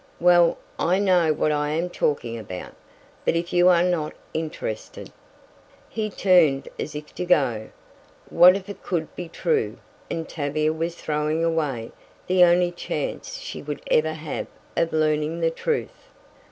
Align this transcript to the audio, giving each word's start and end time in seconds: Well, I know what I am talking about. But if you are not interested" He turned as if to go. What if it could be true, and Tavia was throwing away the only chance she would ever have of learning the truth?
Well, 0.19 0.57
I 0.79 0.97
know 0.97 1.31
what 1.31 1.51
I 1.51 1.69
am 1.73 1.87
talking 1.87 2.35
about. 2.35 2.73
But 3.23 3.35
if 3.35 3.53
you 3.53 3.69
are 3.69 3.83
not 3.83 4.13
interested" 4.33 5.11
He 5.89 6.09
turned 6.09 6.67
as 6.79 6.95
if 6.95 7.13
to 7.13 7.23
go. 7.23 7.69
What 8.31 8.55
if 8.55 8.67
it 8.67 8.81
could 8.81 9.15
be 9.15 9.29
true, 9.29 9.77
and 10.09 10.27
Tavia 10.27 10.73
was 10.73 10.95
throwing 10.95 11.45
away 11.45 11.91
the 12.25 12.43
only 12.43 12.71
chance 12.71 13.37
she 13.37 13.61
would 13.61 13.83
ever 13.91 14.13
have 14.13 14.47
of 14.75 14.91
learning 14.91 15.39
the 15.39 15.51
truth? 15.51 16.07